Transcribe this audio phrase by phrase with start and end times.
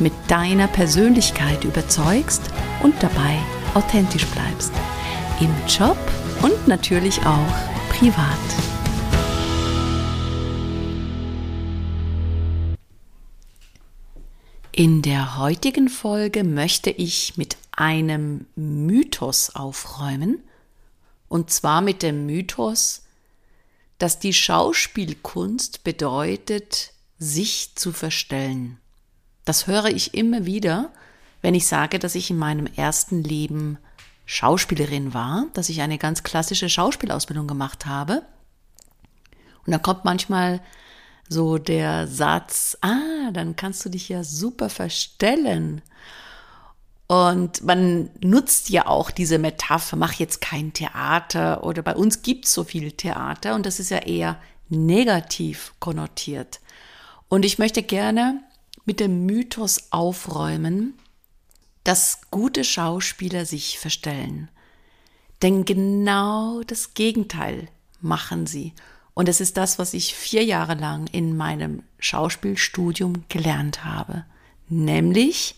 [0.00, 2.42] mit deiner Persönlichkeit überzeugst
[2.82, 3.38] und dabei
[3.74, 4.72] authentisch bleibst.
[5.40, 5.98] Im Job
[6.42, 7.54] und natürlich auch
[7.90, 8.38] privat.
[14.78, 20.40] In der heutigen Folge möchte ich mit einem Mythos aufräumen.
[21.26, 23.02] Und zwar mit dem Mythos,
[23.98, 28.78] dass die Schauspielkunst bedeutet, sich zu verstellen.
[29.48, 30.90] Das höre ich immer wieder,
[31.40, 33.78] wenn ich sage, dass ich in meinem ersten Leben
[34.26, 38.24] Schauspielerin war, dass ich eine ganz klassische Schauspielausbildung gemacht habe.
[39.64, 40.60] Und dann kommt manchmal
[41.30, 45.80] so der Satz, ah, dann kannst du dich ja super verstellen.
[47.06, 52.44] Und man nutzt ja auch diese Metapher, mach jetzt kein Theater oder bei uns gibt
[52.44, 54.38] es so viel Theater und das ist ja eher
[54.68, 56.60] negativ konnotiert.
[57.30, 58.42] Und ich möchte gerne
[58.88, 60.94] mit dem Mythos aufräumen,
[61.84, 64.48] dass gute Schauspieler sich verstellen.
[65.42, 67.68] Denn genau das Gegenteil
[68.00, 68.72] machen sie.
[69.12, 74.24] Und es ist das, was ich vier Jahre lang in meinem Schauspielstudium gelernt habe.
[74.70, 75.56] Nämlich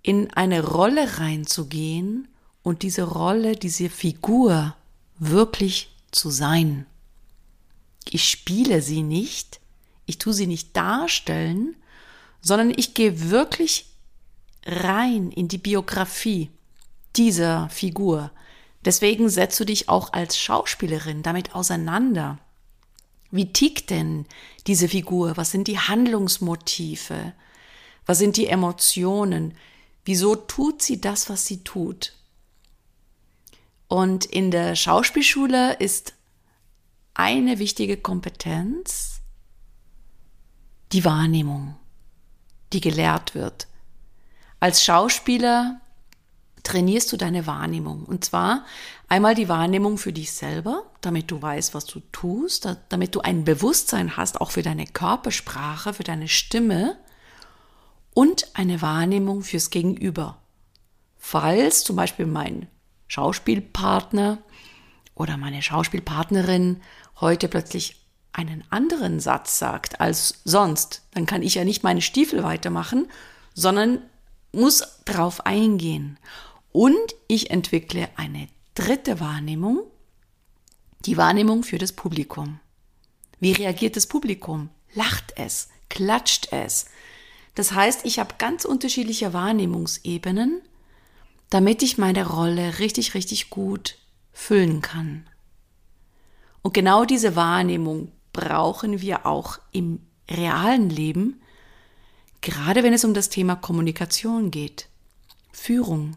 [0.00, 2.28] in eine Rolle reinzugehen
[2.62, 4.74] und diese Rolle, diese Figur
[5.18, 6.86] wirklich zu sein.
[8.08, 9.60] Ich spiele sie nicht,
[10.12, 11.74] ich tue sie nicht darstellen,
[12.42, 13.86] sondern ich gehe wirklich
[14.66, 16.50] rein in die Biografie
[17.16, 18.30] dieser Figur.
[18.84, 22.38] Deswegen setzt du dich auch als Schauspielerin damit auseinander.
[23.30, 24.26] Wie tickt denn
[24.66, 25.38] diese Figur?
[25.38, 27.32] Was sind die Handlungsmotive?
[28.04, 29.56] Was sind die Emotionen?
[30.04, 32.12] Wieso tut sie das, was sie tut?
[33.88, 36.12] Und in der Schauspielschule ist
[37.14, 39.11] eine wichtige Kompetenz
[40.92, 41.76] die Wahrnehmung,
[42.72, 43.66] die gelehrt wird.
[44.60, 45.80] Als Schauspieler
[46.62, 48.04] trainierst du deine Wahrnehmung.
[48.04, 48.64] Und zwar
[49.08, 53.44] einmal die Wahrnehmung für dich selber, damit du weißt, was du tust, damit du ein
[53.44, 56.96] Bewusstsein hast, auch für deine Körpersprache, für deine Stimme
[58.14, 60.38] und eine Wahrnehmung fürs Gegenüber.
[61.18, 62.68] Falls zum Beispiel mein
[63.08, 64.38] Schauspielpartner
[65.14, 66.80] oder meine Schauspielpartnerin
[67.20, 68.01] heute plötzlich
[68.32, 73.08] einen anderen Satz sagt als sonst, dann kann ich ja nicht meine Stiefel weitermachen,
[73.54, 74.02] sondern
[74.52, 76.18] muss drauf eingehen.
[76.72, 79.80] Und ich entwickle eine dritte Wahrnehmung,
[81.00, 82.60] die Wahrnehmung für das Publikum.
[83.40, 84.70] Wie reagiert das Publikum?
[84.94, 85.68] Lacht es?
[85.90, 86.86] Klatscht es?
[87.54, 90.62] Das heißt, ich habe ganz unterschiedliche Wahrnehmungsebenen,
[91.50, 93.98] damit ich meine Rolle richtig, richtig gut
[94.32, 95.26] füllen kann.
[96.62, 100.00] Und genau diese Wahrnehmung brauchen wir auch im
[100.30, 101.40] realen Leben,
[102.40, 104.88] gerade wenn es um das Thema Kommunikation geht,
[105.52, 106.16] Führung.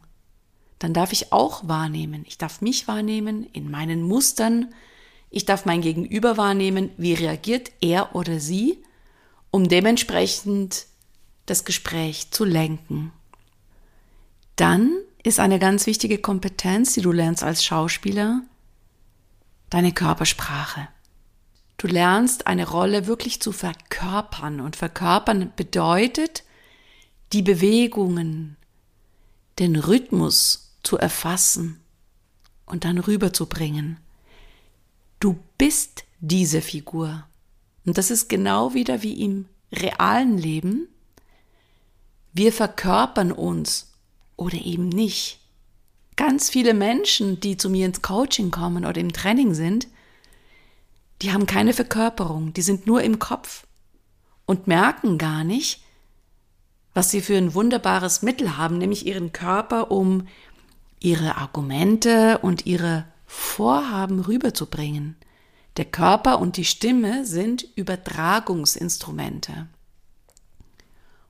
[0.80, 2.24] Dann darf ich auch wahrnehmen.
[2.28, 4.74] Ich darf mich wahrnehmen in meinen Mustern.
[5.30, 6.92] Ich darf mein Gegenüber wahrnehmen.
[6.98, 8.84] Wie reagiert er oder sie?
[9.56, 10.86] um dementsprechend
[11.46, 13.14] das Gespräch zu lenken.
[14.58, 14.92] Dann
[15.24, 18.42] ist eine ganz wichtige Kompetenz, die du lernst als Schauspieler,
[19.70, 20.90] deine Körpersprache.
[21.78, 26.44] Du lernst eine Rolle wirklich zu verkörpern und verkörpern bedeutet,
[27.34, 28.56] die Bewegungen,
[29.60, 31.82] den Rhythmus zu erfassen
[32.66, 33.98] und dann rüberzubringen.
[35.20, 37.26] Du bist diese Figur.
[37.86, 40.88] Und das ist genau wieder wie im realen Leben.
[42.34, 43.94] Wir verkörpern uns
[44.36, 45.40] oder eben nicht.
[46.16, 49.88] Ganz viele Menschen, die zu mir ins Coaching kommen oder im Training sind,
[51.26, 53.66] die haben keine Verkörperung, die sind nur im Kopf
[54.46, 55.82] und merken gar nicht,
[56.94, 60.28] was sie für ein wunderbares Mittel haben, nämlich ihren Körper, um
[61.00, 65.16] ihre Argumente und ihre Vorhaben rüberzubringen.
[65.78, 69.68] Der Körper und die Stimme sind Übertragungsinstrumente.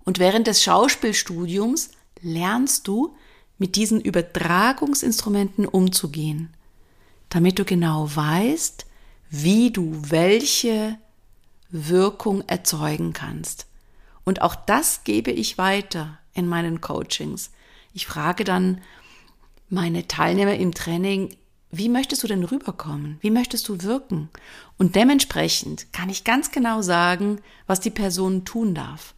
[0.03, 3.15] Und während des Schauspielstudiums lernst du,
[3.57, 6.53] mit diesen Übertragungsinstrumenten umzugehen,
[7.29, 8.84] damit du genau weißt,
[9.29, 10.97] wie du welche
[11.69, 13.67] Wirkung erzeugen kannst.
[14.23, 17.51] Und auch das gebe ich weiter in meinen Coachings.
[17.93, 18.81] Ich frage dann
[19.69, 21.35] meine Teilnehmer im Training,
[21.71, 23.17] wie möchtest du denn rüberkommen?
[23.21, 24.29] Wie möchtest du wirken?
[24.77, 29.13] Und dementsprechend kann ich ganz genau sagen, was die Person tun darf.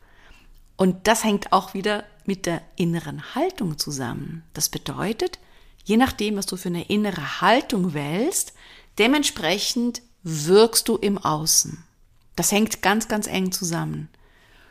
[0.76, 4.44] Und das hängt auch wieder mit der inneren Haltung zusammen.
[4.54, 5.40] Das bedeutet,
[5.84, 8.54] je nachdem, was du für eine innere Haltung wählst,
[8.98, 11.84] dementsprechend wirkst du im Außen.
[12.36, 14.10] Das hängt ganz, ganz eng zusammen.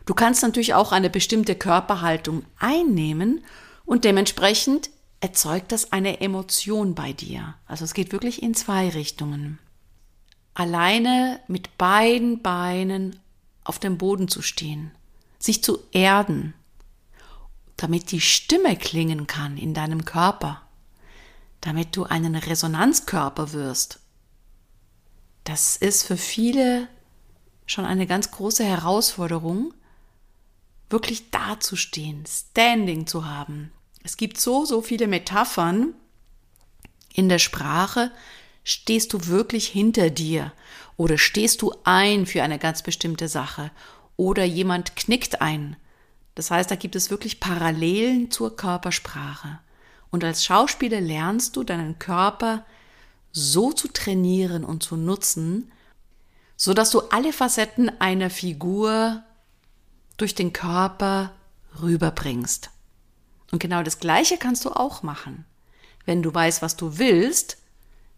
[0.04, 3.44] Du kannst natürlich auch eine bestimmte Körperhaltung einnehmen
[3.84, 4.90] und dementsprechend
[5.20, 7.54] erzeugt das eine Emotion bei dir.
[7.66, 9.58] Also es geht wirklich in zwei Richtungen.
[10.54, 13.18] Alleine mit beiden Beinen
[13.64, 14.92] auf dem Boden zu stehen,
[15.38, 16.54] sich zu erden,
[17.76, 20.62] damit die Stimme klingen kann in deinem Körper,
[21.60, 24.00] damit du einen Resonanzkörper wirst.
[25.46, 26.88] Das ist für viele
[27.66, 29.72] schon eine ganz große Herausforderung,
[30.90, 33.70] wirklich dazustehen, Standing zu haben.
[34.02, 35.94] Es gibt so, so viele Metaphern
[37.14, 38.10] in der Sprache.
[38.64, 40.52] Stehst du wirklich hinter dir
[40.96, 43.70] oder stehst du ein für eine ganz bestimmte Sache
[44.16, 45.76] oder jemand knickt ein.
[46.34, 49.60] Das heißt, da gibt es wirklich Parallelen zur Körpersprache.
[50.10, 52.66] Und als Schauspieler lernst du deinen Körper
[53.36, 55.70] so zu trainieren und zu nutzen,
[56.56, 59.22] so dass du alle Facetten einer Figur
[60.16, 61.32] durch den Körper
[61.82, 62.70] rüberbringst.
[63.52, 65.44] Und genau das Gleiche kannst du auch machen.
[66.06, 67.58] Wenn du weißt, was du willst,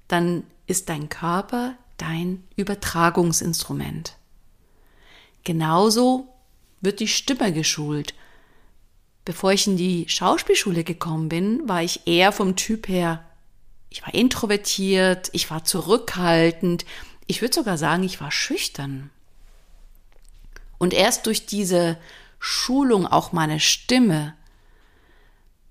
[0.06, 4.16] dann ist dein Körper dein Übertragungsinstrument.
[5.42, 6.28] Genauso
[6.80, 8.14] wird die Stimme geschult.
[9.24, 13.24] Bevor ich in die Schauspielschule gekommen bin, war ich eher vom Typ her,
[13.90, 16.84] ich war introvertiert, ich war zurückhaltend,
[17.26, 19.10] ich würde sogar sagen, ich war schüchtern.
[20.78, 21.98] Und erst durch diese
[22.38, 24.34] Schulung auch meiner Stimme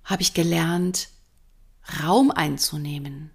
[0.04, 1.10] habe ich gelernt,
[2.04, 3.32] Raum einzunehmen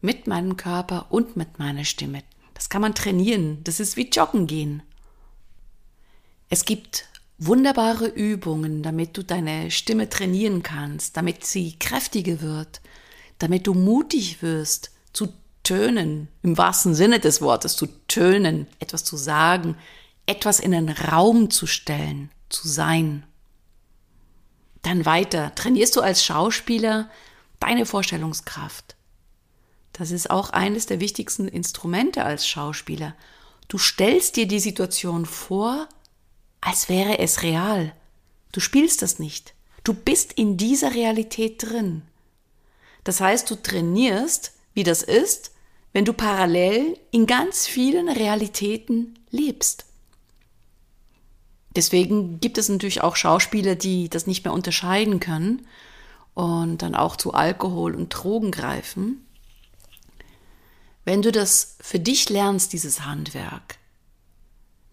[0.00, 2.22] mit meinem Körper und mit meiner Stimme.
[2.54, 3.62] Das kann man trainieren.
[3.64, 4.82] Das ist wie Joggen gehen.
[6.48, 7.06] Es gibt
[7.38, 12.80] wunderbare Übungen, damit du deine Stimme trainieren kannst, damit sie kräftiger wird,
[13.40, 15.32] damit du mutig wirst, zu
[15.64, 19.76] tönen, im wahrsten Sinne des Wortes, zu tönen, etwas zu sagen,
[20.26, 23.24] etwas in den Raum zu stellen, zu sein.
[24.82, 27.10] Dann weiter, trainierst du als Schauspieler
[27.58, 28.96] deine Vorstellungskraft.
[29.92, 33.14] Das ist auch eines der wichtigsten Instrumente als Schauspieler.
[33.68, 35.88] Du stellst dir die Situation vor,
[36.60, 37.94] als wäre es real.
[38.52, 39.54] Du spielst das nicht.
[39.84, 42.02] Du bist in dieser Realität drin.
[43.04, 45.52] Das heißt, du trainierst, wie das ist,
[45.92, 49.86] wenn du parallel in ganz vielen Realitäten lebst.
[51.74, 55.66] Deswegen gibt es natürlich auch Schauspieler, die das nicht mehr unterscheiden können
[56.34, 59.26] und dann auch zu Alkohol und Drogen greifen.
[61.04, 63.78] Wenn du das für dich lernst, dieses Handwerk,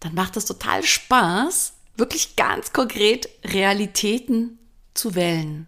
[0.00, 4.58] dann macht es total Spaß, wirklich ganz konkret Realitäten
[4.94, 5.66] zu wählen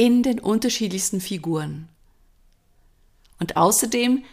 [0.00, 1.90] in den unterschiedlichsten Figuren.
[3.38, 4.24] Und außerdem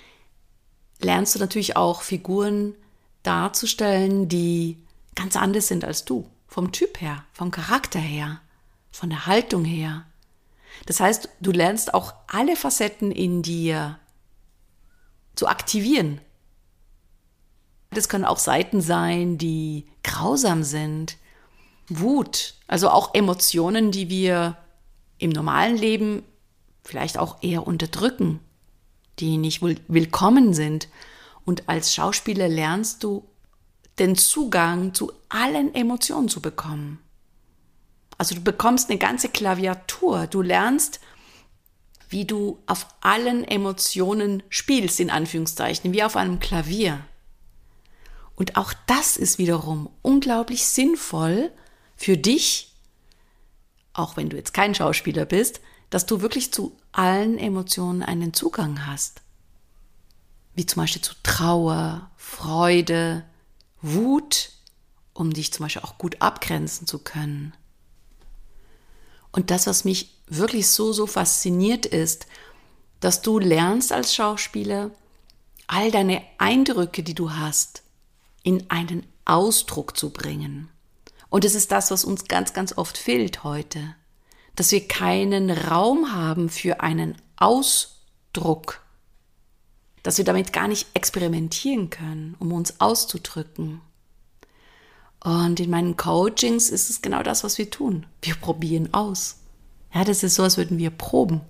[1.01, 2.73] lernst du natürlich auch Figuren
[3.21, 4.77] darzustellen, die
[5.13, 6.25] ganz anders sind als du.
[6.47, 8.39] Vom Typ her, vom Charakter her,
[8.91, 10.05] von der Haltung her.
[10.85, 13.99] Das heißt, du lernst auch alle Facetten in dir
[15.35, 16.21] zu aktivieren.
[17.89, 21.17] Das können auch Seiten sein, die grausam sind.
[21.89, 24.55] Wut, also auch Emotionen, die wir
[25.17, 26.23] im normalen Leben
[26.83, 28.39] vielleicht auch eher unterdrücken,
[29.19, 30.87] die nicht willkommen sind.
[31.45, 33.27] Und als Schauspieler lernst du
[33.99, 36.99] den Zugang zu allen Emotionen zu bekommen.
[38.17, 40.27] Also du bekommst eine ganze Klaviatur.
[40.27, 40.99] Du lernst,
[42.09, 46.99] wie du auf allen Emotionen spielst, in Anführungszeichen, wie auf einem Klavier.
[48.35, 51.51] Und auch das ist wiederum unglaublich sinnvoll
[51.95, 52.66] für dich,
[53.97, 58.85] auch wenn du jetzt kein Schauspieler bist, dass du wirklich zu allen Emotionen einen Zugang
[58.85, 59.21] hast.
[60.53, 63.23] Wie zum Beispiel zu Trauer, Freude,
[63.81, 64.51] Wut,
[65.13, 67.53] um dich zum Beispiel auch gut abgrenzen zu können.
[69.31, 72.27] Und das, was mich wirklich so, so fasziniert ist,
[72.99, 74.91] dass du lernst als Schauspieler,
[75.67, 77.83] all deine Eindrücke, die du hast,
[78.43, 80.69] in einen Ausdruck zu bringen.
[81.37, 83.93] Und es ist das, was uns ganz, ganz oft fehlt heute,
[84.55, 88.81] dass wir keinen Raum haben für einen Ausdruck,
[90.01, 93.81] dass wir damit gar nicht experimentieren können, um uns auszudrücken.
[95.23, 98.07] Und in meinen Coachings ist es genau das, was wir tun.
[98.23, 99.35] Wir probieren aus.
[99.93, 101.41] Ja, das ist so, als würden wir proben.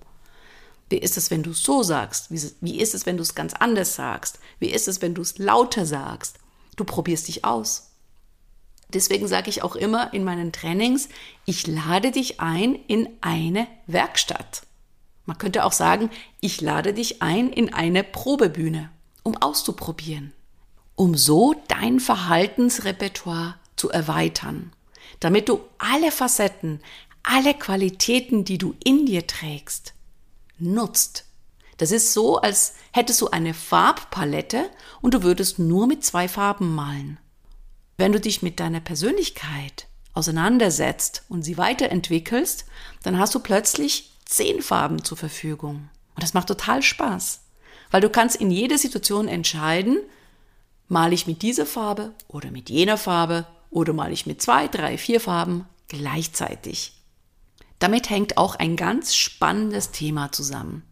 [0.89, 2.29] Wie ist es, wenn du es so sagst?
[2.59, 4.39] Wie, ist es, wenn du es ganz anders sagst?
[4.59, 6.39] Wie ist es, wenn du es lauter sagst?
[6.75, 7.86] Du probierst dich aus.
[8.93, 11.09] Deswegen sage ich auch immer in meinen Trainings,
[11.45, 14.61] ich lade dich ein in eine Werkstatt.
[15.25, 18.89] Man könnte auch sagen, ich lade dich ein in eine Probebühne,
[19.23, 20.31] um auszuprobieren,
[20.95, 24.71] um so dein Verhaltensrepertoire zu erweitern,
[25.19, 26.79] damit du alle Facetten,
[27.23, 29.93] alle Qualitäten, die du in dir trägst,
[30.59, 31.25] nutzt.
[31.75, 34.69] Das ist so, als hättest du eine Farbpalette
[35.01, 37.19] und du würdest nur mit zwei Farben malen.
[37.97, 42.65] Wenn du dich mit deiner Persönlichkeit auseinandersetzt und sie weiterentwickelst,
[43.01, 45.89] dann hast du plötzlich zehn Farben zur Verfügung.
[46.15, 47.41] Und das macht total Spaß,
[47.89, 49.99] weil du kannst in jeder Situation entscheiden,
[50.87, 54.97] male ich mit dieser Farbe oder mit jener Farbe oder male ich mit zwei, drei,
[54.97, 56.93] vier Farben gleichzeitig.
[57.79, 60.83] Damit hängt auch ein ganz spannendes Thema zusammen,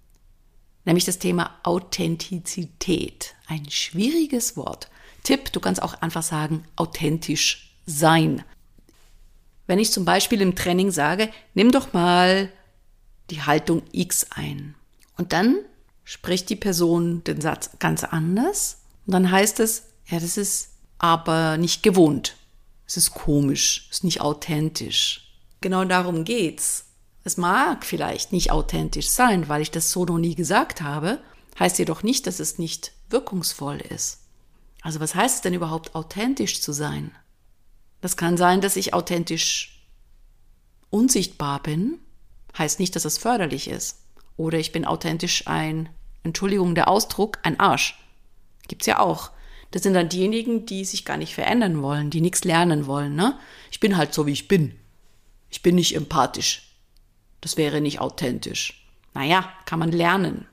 [0.86, 3.36] nämlich das Thema Authentizität.
[3.48, 4.90] Ein schwieriges Wort.
[5.26, 8.44] Tipp, du kannst auch einfach sagen, authentisch sein.
[9.68, 12.50] Wenn ich zum Beispiel im Training sage, nimm doch mal
[13.30, 14.76] die Haltung X ein.
[15.18, 15.58] Und dann
[16.04, 18.84] spricht die Person den Satz ganz anders.
[19.06, 22.36] Und dann heißt es, ja, das ist aber nicht gewohnt.
[22.88, 25.36] Es ist komisch, es ist nicht authentisch.
[25.62, 26.86] Genau darum geht's.
[27.24, 31.20] Es mag vielleicht nicht authentisch sein, weil ich das so noch nie gesagt habe,
[31.58, 34.20] heißt jedoch nicht, dass es nicht wirkungsvoll ist.
[34.86, 37.10] Also was heißt es denn überhaupt authentisch zu sein?
[38.02, 39.84] Das kann sein, dass ich authentisch
[40.92, 41.98] unsichtbar bin,
[42.56, 44.04] heißt nicht, dass es förderlich ist.
[44.38, 45.90] Oder ich bin authentisch ein,
[46.22, 48.00] Entschuldigung, der Ausdruck, ein Arsch.
[48.68, 49.32] Gibt's ja auch.
[49.72, 53.16] Das sind dann diejenigen, die sich gar nicht verändern wollen, die nichts lernen wollen.
[53.16, 53.40] Ne?
[53.72, 54.76] Ich bin halt so, wie ich bin.
[55.50, 56.76] Ich bin nicht empathisch.
[57.42, 58.86] Das wäre nicht authentisch.
[59.16, 60.46] Naja, kann man lernen.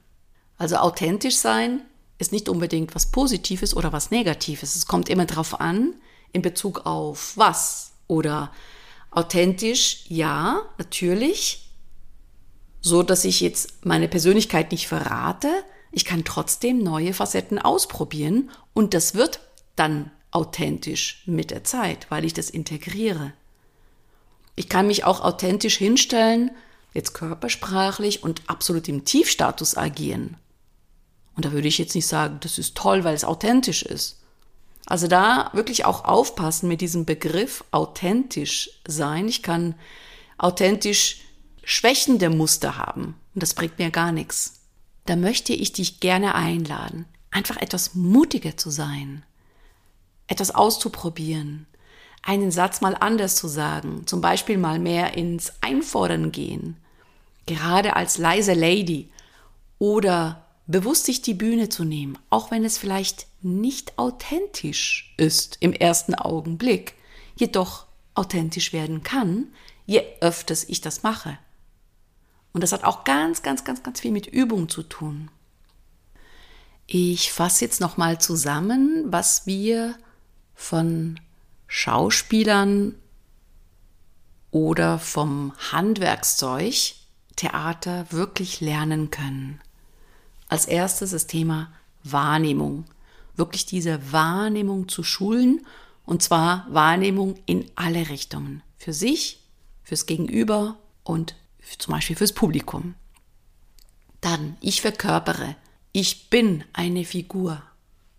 [0.56, 1.82] Also authentisch sein
[2.22, 4.76] ist nicht unbedingt was Positives oder was Negatives.
[4.76, 5.94] Es kommt immer darauf an,
[6.32, 7.92] in Bezug auf was.
[8.06, 8.52] Oder
[9.10, 11.70] authentisch, ja, natürlich,
[12.80, 15.48] so dass ich jetzt meine Persönlichkeit nicht verrate.
[15.90, 19.40] Ich kann trotzdem neue Facetten ausprobieren und das wird
[19.76, 23.32] dann authentisch mit der Zeit, weil ich das integriere.
[24.56, 26.50] Ich kann mich auch authentisch hinstellen,
[26.94, 30.36] jetzt körpersprachlich und absolut im Tiefstatus agieren.
[31.34, 34.18] Und da würde ich jetzt nicht sagen, das ist toll, weil es authentisch ist.
[34.86, 39.28] Also da wirklich auch aufpassen mit diesem Begriff authentisch sein.
[39.28, 39.74] Ich kann
[40.38, 41.20] authentisch
[41.64, 44.60] schwächende Muster haben und das bringt mir gar nichts.
[45.06, 49.24] Da möchte ich dich gerne einladen, einfach etwas mutiger zu sein,
[50.26, 51.66] etwas auszuprobieren,
[52.22, 56.76] einen Satz mal anders zu sagen, zum Beispiel mal mehr ins Einfordern gehen,
[57.46, 59.10] gerade als leise Lady
[59.78, 65.72] oder bewusst sich die Bühne zu nehmen, auch wenn es vielleicht nicht authentisch ist im
[65.72, 66.94] ersten Augenblick,
[67.36, 69.48] jedoch authentisch werden kann,
[69.86, 71.38] je öfters ich das mache.
[72.52, 75.30] Und das hat auch ganz, ganz, ganz, ganz viel mit Übung zu tun.
[76.86, 79.96] Ich fasse jetzt nochmal zusammen, was wir
[80.54, 81.18] von
[81.66, 82.94] Schauspielern
[84.50, 86.94] oder vom Handwerkszeug
[87.36, 89.60] Theater wirklich lernen können.
[90.52, 91.72] Als erstes das Thema
[92.04, 92.84] Wahrnehmung.
[93.36, 95.66] wirklich diese Wahrnehmung zu schulen
[96.04, 98.62] und zwar Wahrnehmung in alle Richtungen.
[98.76, 99.40] Für sich,
[99.82, 101.36] fürs Gegenüber und
[101.78, 102.94] zum Beispiel fürs Publikum.
[104.20, 105.56] Dann, ich verkörpere.
[105.92, 107.62] Ich bin eine Figur.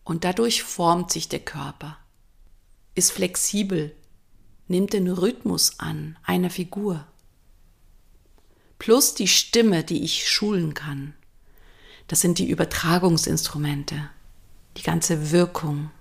[0.03, 1.99] Und dadurch formt sich der Körper.
[2.95, 3.95] Ist flexibel.
[4.67, 7.05] Nimmt den Rhythmus an einer Figur.
[8.79, 11.13] Plus die Stimme, die ich schulen kann.
[12.07, 14.09] Das sind die Übertragungsinstrumente.
[14.77, 15.91] Die ganze Wirkung.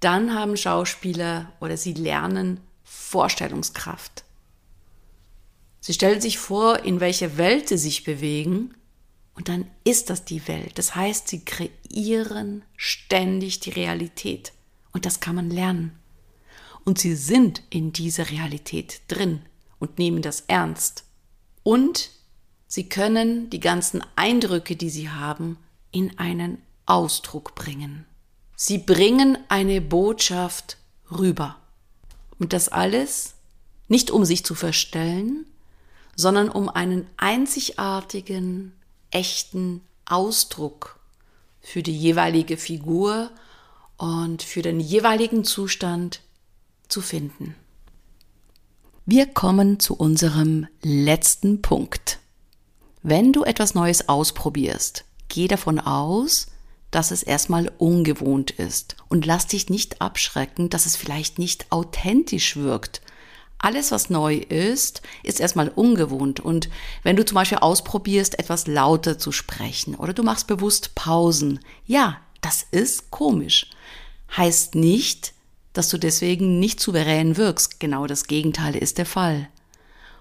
[0.00, 4.24] Dann haben Schauspieler oder sie lernen Vorstellungskraft.
[5.80, 8.74] Sie stellen sich vor, in welche Welt sie sich bewegen
[9.34, 10.78] und dann ist das die Welt.
[10.78, 14.52] Das heißt, sie kreieren ständig die Realität
[14.92, 15.98] und das kann man lernen.
[16.84, 19.42] Und sie sind in dieser Realität drin
[19.78, 21.04] und nehmen das ernst.
[21.62, 22.10] Und
[22.70, 25.58] sie können die ganzen Eindrücke, die sie haben,
[25.90, 28.06] in einen Ausdruck bringen.
[28.54, 30.76] Sie bringen eine Botschaft
[31.10, 31.56] rüber.
[32.38, 33.34] Und das alles
[33.88, 35.46] nicht um sich zu verstellen,
[36.14, 38.72] sondern um einen einzigartigen,
[39.10, 41.00] echten Ausdruck
[41.60, 43.30] für die jeweilige Figur
[43.96, 46.20] und für den jeweiligen Zustand
[46.86, 47.56] zu finden.
[49.06, 52.19] Wir kommen zu unserem letzten Punkt.
[53.02, 56.48] Wenn du etwas Neues ausprobierst, geh davon aus,
[56.90, 58.96] dass es erstmal ungewohnt ist.
[59.08, 63.00] Und lass dich nicht abschrecken, dass es vielleicht nicht authentisch wirkt.
[63.58, 66.40] Alles, was neu ist, ist erstmal ungewohnt.
[66.40, 66.68] Und
[67.02, 72.18] wenn du zum Beispiel ausprobierst, etwas lauter zu sprechen oder du machst bewusst Pausen, ja,
[72.40, 73.70] das ist komisch.
[74.36, 75.32] Heißt nicht,
[75.72, 77.80] dass du deswegen nicht souverän wirkst.
[77.80, 79.48] Genau das Gegenteil ist der Fall.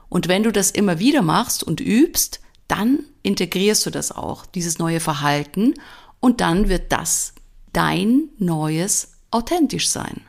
[0.10, 4.80] Und wenn du das immer wieder machst und übst, dann integrierst du das auch, dieses
[4.80, 5.74] neue Verhalten,
[6.22, 7.34] und dann wird das
[7.74, 10.22] dein neues authentisch sein.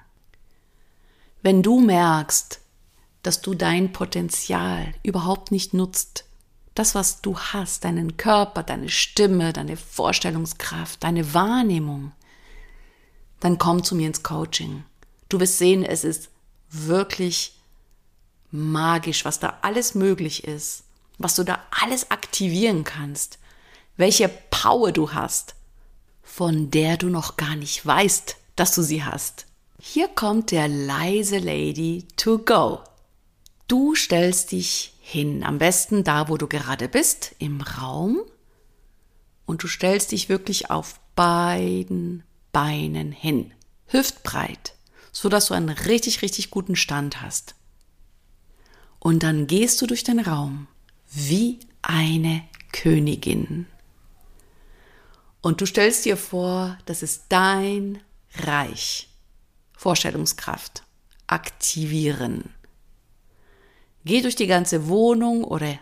[1.42, 2.61] Wenn du merkst,
[3.23, 6.25] dass du dein Potenzial überhaupt nicht nutzt,
[6.75, 12.12] das, was du hast, deinen Körper, deine Stimme, deine Vorstellungskraft, deine Wahrnehmung,
[13.41, 14.84] dann komm zu mir ins Coaching.
[15.28, 16.30] Du wirst sehen, es ist
[16.71, 17.58] wirklich
[18.50, 20.84] magisch, was da alles möglich ist,
[21.21, 23.39] was du da alles aktivieren kannst,
[23.97, 25.54] welche Power du hast,
[26.23, 29.45] von der du noch gar nicht weißt, dass du sie hast.
[29.78, 32.80] Hier kommt der leise Lady to go.
[33.69, 38.21] Du stellst dich hin, am besten da, wo du gerade bist, im Raum,
[39.45, 43.52] und du stellst dich wirklich auf beiden Beinen hin,
[43.89, 44.75] hüftbreit,
[45.13, 47.54] so dass du einen richtig, richtig guten Stand hast.
[48.99, 50.67] Und dann gehst du durch den Raum
[51.10, 52.42] wie eine
[52.73, 53.66] Königin.
[55.40, 58.00] Und du stellst dir vor, das ist dein
[58.34, 59.08] Reich.
[59.76, 60.84] Vorstellungskraft.
[61.26, 62.50] Aktivieren.
[64.04, 65.78] Geh durch die ganze Wohnung oder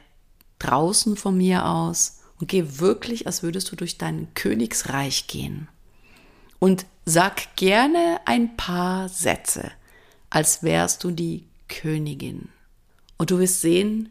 [0.59, 5.69] draußen von mir aus und geh wirklich, als würdest du durch dein Königsreich gehen.
[6.59, 9.71] Und sag gerne ein paar Sätze,
[10.31, 12.49] als wärst du die Königin.
[13.17, 14.11] Und du wirst sehen,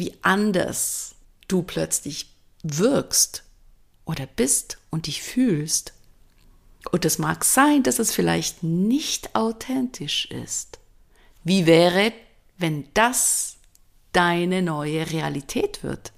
[0.00, 1.14] wie anders
[1.46, 2.34] du plötzlich
[2.64, 3.44] wirkst
[4.04, 5.92] oder bist und dich fühlst.
[6.90, 10.80] Und es mag sein, dass es vielleicht nicht authentisch ist.
[11.44, 12.12] Wie wäre,
[12.58, 13.58] wenn das
[14.12, 16.12] deine neue Realität wird?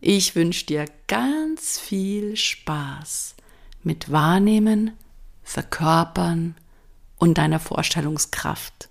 [0.00, 3.34] Ich wünsche dir ganz viel Spaß
[3.82, 4.96] mit Wahrnehmen,
[5.42, 6.56] Verkörpern
[7.16, 8.89] und deiner Vorstellungskraft.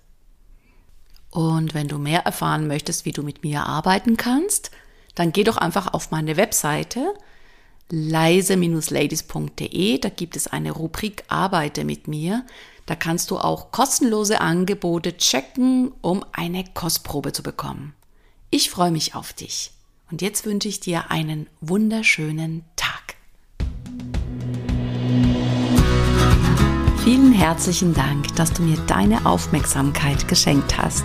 [1.30, 4.72] Und wenn du mehr erfahren möchtest, wie du mit mir arbeiten kannst,
[5.14, 7.14] dann geh doch einfach auf meine Webseite
[7.90, 9.98] leise-ladies.de.
[9.98, 12.46] Da gibt es eine Rubrik Arbeite mit mir.
[12.86, 17.94] Da kannst du auch kostenlose Angebote checken, um eine Kostprobe zu bekommen.
[18.50, 19.72] Ich freue mich auf dich.
[20.10, 23.14] Und jetzt wünsche ich dir einen wunderschönen Tag.
[27.04, 31.04] Vielen herzlichen Dank, dass du mir deine Aufmerksamkeit geschenkt hast.